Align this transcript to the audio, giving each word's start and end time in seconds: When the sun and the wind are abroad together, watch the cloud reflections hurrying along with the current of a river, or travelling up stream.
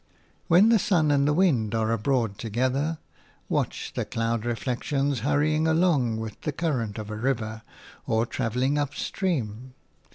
When 0.47 0.69
the 0.69 0.79
sun 0.79 1.11
and 1.11 1.27
the 1.27 1.31
wind 1.33 1.75
are 1.75 1.91
abroad 1.91 2.39
together, 2.39 2.97
watch 3.49 3.91
the 3.93 4.03
cloud 4.03 4.45
reflections 4.45 5.19
hurrying 5.19 5.67
along 5.67 6.17
with 6.19 6.41
the 6.41 6.51
current 6.51 6.97
of 6.97 7.11
a 7.11 7.15
river, 7.15 7.61
or 8.07 8.25
travelling 8.25 8.79
up 8.79 8.95
stream. 8.95 9.75